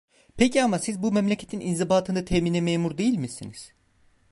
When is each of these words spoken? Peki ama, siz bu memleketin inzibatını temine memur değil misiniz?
Peki 0.37 0.61
ama, 0.63 0.79
siz 0.79 1.01
bu 1.03 1.11
memleketin 1.11 1.59
inzibatını 1.59 2.25
temine 2.25 2.61
memur 2.61 2.97
değil 2.97 3.17
misiniz? 3.17 3.71